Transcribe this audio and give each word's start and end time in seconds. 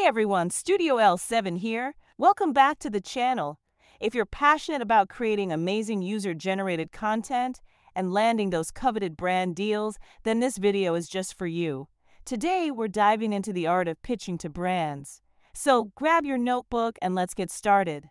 Hey 0.00 0.06
everyone, 0.06 0.48
Studio 0.48 0.96
L7 0.96 1.58
here. 1.58 1.94
Welcome 2.16 2.54
back 2.54 2.78
to 2.78 2.88
the 2.88 3.02
channel. 3.02 3.60
If 4.00 4.14
you're 4.14 4.24
passionate 4.24 4.80
about 4.80 5.10
creating 5.10 5.52
amazing 5.52 6.00
user 6.00 6.32
generated 6.32 6.90
content 6.90 7.60
and 7.94 8.10
landing 8.10 8.48
those 8.48 8.70
coveted 8.70 9.14
brand 9.14 9.56
deals, 9.56 9.98
then 10.22 10.40
this 10.40 10.56
video 10.56 10.94
is 10.94 11.06
just 11.06 11.36
for 11.36 11.46
you. 11.46 11.86
Today, 12.24 12.70
we're 12.70 12.88
diving 12.88 13.34
into 13.34 13.52
the 13.52 13.66
art 13.66 13.88
of 13.88 14.00
pitching 14.00 14.38
to 14.38 14.48
brands. 14.48 15.20
So 15.52 15.92
grab 15.96 16.24
your 16.24 16.38
notebook 16.38 16.98
and 17.02 17.14
let's 17.14 17.34
get 17.34 17.50
started. 17.50 18.08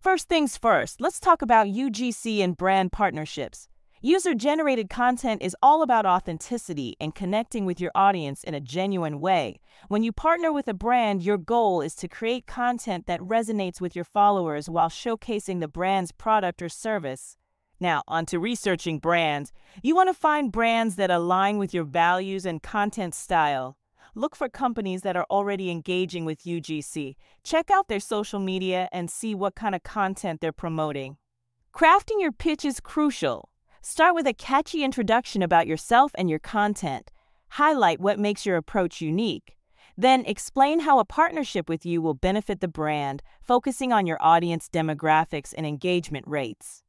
First 0.00 0.30
things 0.30 0.56
first, 0.56 0.98
let's 0.98 1.20
talk 1.20 1.42
about 1.42 1.66
UGC 1.66 2.42
and 2.42 2.56
brand 2.56 2.90
partnerships. 2.90 3.68
User 4.04 4.34
generated 4.34 4.90
content 4.90 5.40
is 5.44 5.54
all 5.62 5.80
about 5.80 6.04
authenticity 6.04 6.96
and 7.00 7.14
connecting 7.14 7.64
with 7.64 7.80
your 7.80 7.92
audience 7.94 8.42
in 8.42 8.52
a 8.52 8.58
genuine 8.58 9.20
way. 9.20 9.60
When 9.86 10.02
you 10.02 10.10
partner 10.10 10.52
with 10.52 10.66
a 10.66 10.74
brand, 10.74 11.22
your 11.22 11.38
goal 11.38 11.80
is 11.80 11.94
to 11.96 12.08
create 12.08 12.48
content 12.48 13.06
that 13.06 13.20
resonates 13.20 13.80
with 13.80 13.94
your 13.94 14.04
followers 14.04 14.68
while 14.68 14.88
showcasing 14.88 15.60
the 15.60 15.68
brand's 15.68 16.10
product 16.10 16.62
or 16.62 16.68
service. 16.68 17.36
Now, 17.78 18.02
on 18.08 18.26
to 18.26 18.40
researching 18.40 18.98
brands. 18.98 19.52
You 19.84 19.94
want 19.94 20.08
to 20.08 20.14
find 20.14 20.50
brands 20.50 20.96
that 20.96 21.12
align 21.12 21.58
with 21.58 21.72
your 21.72 21.84
values 21.84 22.44
and 22.44 22.60
content 22.60 23.14
style. 23.14 23.76
Look 24.16 24.34
for 24.34 24.48
companies 24.48 25.02
that 25.02 25.16
are 25.16 25.26
already 25.30 25.70
engaging 25.70 26.24
with 26.24 26.42
UGC. 26.42 27.14
Check 27.44 27.70
out 27.70 27.86
their 27.86 28.00
social 28.00 28.40
media 28.40 28.88
and 28.90 29.08
see 29.08 29.32
what 29.36 29.54
kind 29.54 29.76
of 29.76 29.84
content 29.84 30.40
they're 30.40 30.50
promoting. 30.50 31.18
Crafting 31.72 32.18
your 32.20 32.32
pitch 32.32 32.64
is 32.64 32.80
crucial. 32.80 33.48
Start 33.84 34.14
with 34.14 34.28
a 34.28 34.32
catchy 34.32 34.84
introduction 34.84 35.42
about 35.42 35.66
yourself 35.66 36.12
and 36.14 36.30
your 36.30 36.38
content. 36.38 37.10
Highlight 37.48 37.98
what 37.98 38.16
makes 38.16 38.46
your 38.46 38.56
approach 38.56 39.00
unique. 39.00 39.56
Then 39.98 40.24
explain 40.24 40.78
how 40.78 41.00
a 41.00 41.04
partnership 41.04 41.68
with 41.68 41.84
you 41.84 42.00
will 42.00 42.14
benefit 42.14 42.60
the 42.60 42.68
brand, 42.68 43.24
focusing 43.42 43.92
on 43.92 44.06
your 44.06 44.18
audience 44.20 44.68
demographics 44.72 45.52
and 45.56 45.66
engagement 45.66 46.28
rates. 46.28 46.84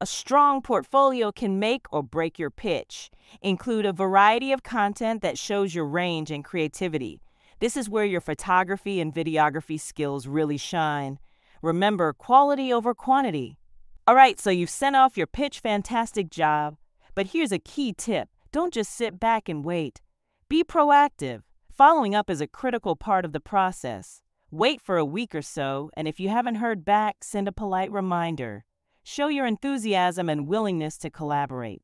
A 0.00 0.06
strong 0.06 0.62
portfolio 0.62 1.32
can 1.32 1.58
make 1.58 1.84
or 1.92 2.02
break 2.02 2.38
your 2.38 2.50
pitch. 2.50 3.10
Include 3.42 3.84
a 3.84 3.92
variety 3.92 4.52
of 4.52 4.62
content 4.62 5.20
that 5.20 5.36
shows 5.36 5.74
your 5.74 5.84
range 5.84 6.30
and 6.30 6.42
creativity. 6.42 7.20
This 7.60 7.76
is 7.76 7.90
where 7.90 8.06
your 8.06 8.22
photography 8.22 9.02
and 9.02 9.14
videography 9.14 9.78
skills 9.78 10.26
really 10.26 10.56
shine. 10.56 11.18
Remember, 11.60 12.14
quality 12.14 12.72
over 12.72 12.94
quantity. 12.94 13.58
All 14.04 14.16
right, 14.16 14.40
so 14.40 14.50
you've 14.50 14.68
sent 14.68 14.96
off 14.96 15.16
your 15.16 15.28
pitch 15.28 15.60
fantastic 15.60 16.28
job. 16.28 16.76
But 17.14 17.28
here's 17.28 17.52
a 17.52 17.58
key 17.60 17.92
tip 17.92 18.28
don't 18.50 18.74
just 18.74 18.92
sit 18.92 19.20
back 19.20 19.48
and 19.48 19.64
wait. 19.64 20.00
Be 20.48 20.64
proactive. 20.64 21.42
Following 21.70 22.14
up 22.14 22.28
is 22.28 22.40
a 22.40 22.48
critical 22.48 22.96
part 22.96 23.24
of 23.24 23.32
the 23.32 23.40
process. 23.40 24.20
Wait 24.50 24.80
for 24.80 24.98
a 24.98 25.04
week 25.04 25.34
or 25.34 25.40
so, 25.40 25.90
and 25.96 26.08
if 26.08 26.18
you 26.18 26.28
haven't 26.28 26.56
heard 26.56 26.84
back, 26.84 27.22
send 27.22 27.46
a 27.46 27.52
polite 27.52 27.92
reminder. 27.92 28.64
Show 29.04 29.28
your 29.28 29.46
enthusiasm 29.46 30.28
and 30.28 30.48
willingness 30.48 30.98
to 30.98 31.08
collaborate. 31.08 31.82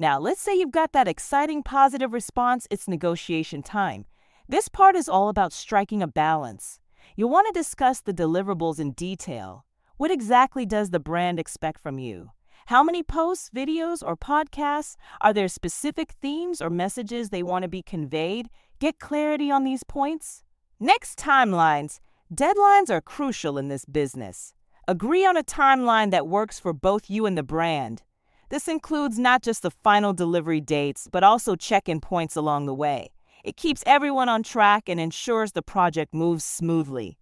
Now, 0.00 0.18
let's 0.18 0.40
say 0.40 0.58
you've 0.58 0.70
got 0.70 0.92
that 0.92 1.06
exciting 1.06 1.62
positive 1.62 2.14
response, 2.14 2.66
it's 2.70 2.88
negotiation 2.88 3.62
time. 3.62 4.06
This 4.48 4.68
part 4.68 4.96
is 4.96 5.08
all 5.08 5.28
about 5.28 5.52
striking 5.52 6.02
a 6.02 6.08
balance. 6.08 6.80
You'll 7.14 7.30
want 7.30 7.46
to 7.46 7.60
discuss 7.60 8.00
the 8.00 8.14
deliverables 8.14 8.80
in 8.80 8.92
detail. 8.92 9.66
What 9.98 10.12
exactly 10.12 10.64
does 10.64 10.90
the 10.90 11.00
brand 11.00 11.40
expect 11.40 11.80
from 11.80 11.98
you? 11.98 12.30
How 12.66 12.84
many 12.84 13.02
posts, 13.02 13.50
videos, 13.52 14.00
or 14.00 14.16
podcasts? 14.16 14.94
Are 15.20 15.32
there 15.32 15.48
specific 15.48 16.12
themes 16.22 16.62
or 16.62 16.70
messages 16.70 17.30
they 17.30 17.42
want 17.42 17.64
to 17.64 17.68
be 17.68 17.82
conveyed? 17.82 18.48
Get 18.78 19.00
clarity 19.00 19.50
on 19.50 19.64
these 19.64 19.82
points. 19.82 20.44
Next, 20.78 21.18
timelines. 21.18 21.98
Deadlines 22.32 22.90
are 22.90 23.00
crucial 23.00 23.58
in 23.58 23.66
this 23.66 23.84
business. 23.84 24.54
Agree 24.86 25.26
on 25.26 25.36
a 25.36 25.42
timeline 25.42 26.12
that 26.12 26.28
works 26.28 26.60
for 26.60 26.72
both 26.72 27.10
you 27.10 27.26
and 27.26 27.36
the 27.36 27.42
brand. 27.42 28.04
This 28.50 28.68
includes 28.68 29.18
not 29.18 29.42
just 29.42 29.62
the 29.62 29.72
final 29.82 30.12
delivery 30.12 30.60
dates, 30.60 31.08
but 31.10 31.24
also 31.24 31.56
check 31.56 31.88
in 31.88 32.00
points 32.00 32.36
along 32.36 32.66
the 32.66 32.72
way. 32.74 33.10
It 33.42 33.56
keeps 33.56 33.82
everyone 33.84 34.28
on 34.28 34.44
track 34.44 34.88
and 34.88 35.00
ensures 35.00 35.52
the 35.52 35.62
project 35.62 36.14
moves 36.14 36.44
smoothly. 36.44 37.18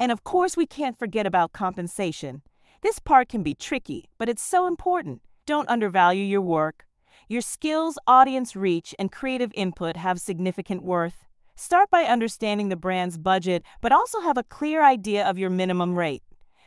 And 0.00 0.12
of 0.12 0.22
course, 0.22 0.56
we 0.56 0.66
can't 0.66 0.98
forget 0.98 1.26
about 1.26 1.52
compensation. 1.52 2.42
This 2.82 3.00
part 3.00 3.28
can 3.28 3.42
be 3.42 3.54
tricky, 3.54 4.08
but 4.16 4.28
it's 4.28 4.42
so 4.42 4.66
important. 4.66 5.22
Don't 5.44 5.68
undervalue 5.68 6.24
your 6.24 6.40
work. 6.40 6.86
Your 7.28 7.40
skills, 7.40 7.98
audience 8.06 8.54
reach, 8.54 8.94
and 8.98 9.10
creative 9.10 9.50
input 9.54 9.96
have 9.96 10.20
significant 10.20 10.84
worth. 10.84 11.24
Start 11.56 11.90
by 11.90 12.04
understanding 12.04 12.68
the 12.68 12.76
brand's 12.76 13.18
budget, 13.18 13.64
but 13.80 13.90
also 13.90 14.20
have 14.20 14.38
a 14.38 14.44
clear 14.44 14.84
idea 14.84 15.28
of 15.28 15.36
your 15.36 15.50
minimum 15.50 15.98
rate. 15.98 16.22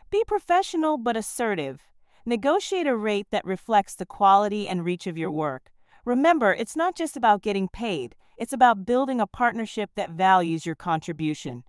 Be 0.09 0.25
professional 0.25 0.97
but 0.97 1.15
assertive. 1.15 1.81
Negotiate 2.25 2.85
a 2.85 2.95
rate 2.95 3.27
that 3.31 3.45
reflects 3.45 3.95
the 3.95 4.05
quality 4.05 4.67
and 4.67 4.83
reach 4.83 5.07
of 5.07 5.17
your 5.17 5.31
work. 5.31 5.71
Remember, 6.03 6.53
it's 6.53 6.75
not 6.75 6.95
just 6.95 7.15
about 7.15 7.41
getting 7.41 7.69
paid, 7.69 8.15
it's 8.37 8.51
about 8.51 8.85
building 8.85 9.21
a 9.21 9.27
partnership 9.27 9.91
that 9.95 10.09
values 10.09 10.65
your 10.65 10.75
contribution. 10.75 11.63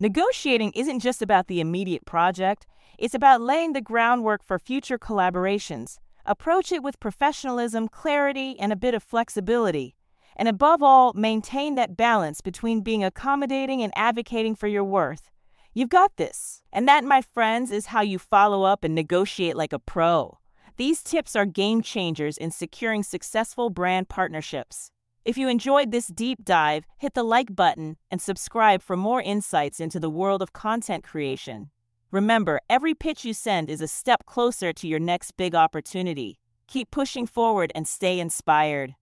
Negotiating 0.00 0.70
isn't 0.76 1.00
just 1.00 1.22
about 1.22 1.48
the 1.48 1.60
immediate 1.60 2.04
project, 2.04 2.66
it's 2.98 3.14
about 3.14 3.40
laying 3.40 3.72
the 3.72 3.80
groundwork 3.80 4.44
for 4.44 4.56
future 4.56 4.96
collaborations. 4.96 5.98
Approach 6.24 6.70
it 6.70 6.84
with 6.84 7.00
professionalism, 7.00 7.88
clarity, 7.88 8.56
and 8.60 8.72
a 8.72 8.76
bit 8.76 8.94
of 8.94 9.02
flexibility. 9.02 9.96
And 10.36 10.46
above 10.46 10.84
all, 10.84 11.12
maintain 11.14 11.74
that 11.74 11.96
balance 11.96 12.40
between 12.40 12.82
being 12.82 13.02
accommodating 13.02 13.82
and 13.82 13.92
advocating 13.96 14.54
for 14.54 14.68
your 14.68 14.84
worth. 14.84 15.30
You've 15.74 15.88
got 15.88 16.16
this. 16.16 16.62
And 16.72 16.86
that, 16.86 17.02
my 17.02 17.20
friends, 17.20 17.72
is 17.72 17.86
how 17.86 18.02
you 18.02 18.20
follow 18.20 18.62
up 18.62 18.84
and 18.84 18.94
negotiate 18.94 19.56
like 19.56 19.72
a 19.72 19.80
pro. 19.80 20.38
These 20.76 21.02
tips 21.02 21.34
are 21.34 21.44
game 21.44 21.82
changers 21.82 22.36
in 22.36 22.52
securing 22.52 23.02
successful 23.02 23.68
brand 23.68 24.08
partnerships. 24.08 24.92
If 25.28 25.36
you 25.36 25.50
enjoyed 25.50 25.90
this 25.90 26.06
deep 26.06 26.42
dive, 26.42 26.86
hit 26.96 27.12
the 27.12 27.22
like 27.22 27.54
button 27.54 27.98
and 28.10 28.18
subscribe 28.18 28.80
for 28.80 28.96
more 28.96 29.20
insights 29.20 29.78
into 29.78 30.00
the 30.00 30.08
world 30.08 30.40
of 30.40 30.54
content 30.54 31.04
creation. 31.04 31.68
Remember, 32.10 32.62
every 32.70 32.94
pitch 32.94 33.26
you 33.26 33.34
send 33.34 33.68
is 33.68 33.82
a 33.82 33.88
step 33.88 34.24
closer 34.24 34.72
to 34.72 34.88
your 34.88 34.98
next 34.98 35.36
big 35.36 35.54
opportunity. 35.54 36.38
Keep 36.66 36.90
pushing 36.90 37.26
forward 37.26 37.72
and 37.74 37.86
stay 37.86 38.18
inspired. 38.18 38.94